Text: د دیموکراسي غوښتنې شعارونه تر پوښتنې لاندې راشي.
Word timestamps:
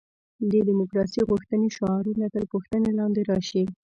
د 0.51 0.53
دیموکراسي 0.69 1.21
غوښتنې 1.29 1.67
شعارونه 1.77 2.25
تر 2.35 2.43
پوښتنې 2.51 2.89
لاندې 2.99 3.21
راشي. 3.29 3.63